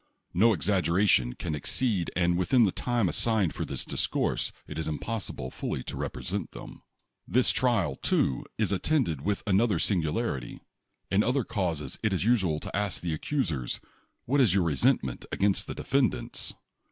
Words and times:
No 0.33 0.51
exaggeration 0.51 1.33
can 1.33 1.53
ex 1.55 1.71
ceed, 1.71 2.09
and 2.15 2.35
within 2.35 2.63
the 2.63 2.71
time 2.71 3.07
assigned 3.07 3.53
for 3.53 3.65
this 3.65 3.85
dis 3.85 4.07
course 4.07 4.51
it 4.65 4.79
is 4.79 4.87
impossible 4.87 5.51
fully 5.51 5.83
to 5.83 5.95
represent 5.95 6.53
them. 6.53 6.81
This 7.27 7.51
trial, 7.51 7.97
too, 7.97 8.43
is 8.57 8.71
attended 8.71 9.21
with 9.21 9.43
another 9.45 9.77
singular 9.77 10.35
ity. 10.35 10.59
In 11.11 11.21
other 11.21 11.43
causes 11.43 11.99
it 12.01 12.13
is 12.13 12.25
usual 12.25 12.59
to 12.61 12.75
ask 12.75 12.99
the 13.01 13.15
accus 13.15 13.53
ers: 13.55 13.79
"What 14.25 14.41
is 14.41 14.55
your 14.55 14.63
resentment 14.63 15.25
against 15.35 15.67
the 15.67 15.75
de 15.75 15.83
fendants 15.83 16.55